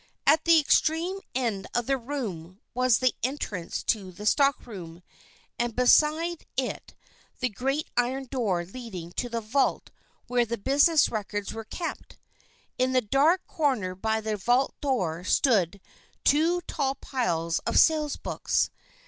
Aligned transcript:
At 0.25 0.45
the 0.45 0.59
extreme 0.59 1.19
end 1.35 1.67
of 1.75 1.85
the 1.85 1.95
room 1.95 2.59
was 2.73 2.97
the 2.97 3.13
entrance 3.21 3.83
to 3.83 4.11
the 4.11 4.25
stock 4.25 4.65
room, 4.65 5.03
and 5.59 5.75
beside 5.75 6.47
it 6.57 6.95
the 7.39 7.49
great 7.49 7.87
iron 7.95 8.25
door 8.25 8.65
leading 8.65 9.11
to 9.11 9.29
the 9.29 9.41
vault 9.41 9.91
where 10.25 10.43
the 10.43 10.57
business 10.57 11.09
records 11.09 11.53
were 11.53 11.65
kept. 11.65 12.17
In 12.79 12.93
the 12.93 13.01
dark 13.01 13.45
corner 13.45 13.93
by 13.93 14.21
the 14.21 14.37
vault 14.37 14.73
door 14.81 15.23
stood 15.23 15.79
two 16.23 16.61
tall 16.61 16.95
piles 16.95 17.59
of 17.67 17.77
sales 17.77 18.15
books. 18.15 18.71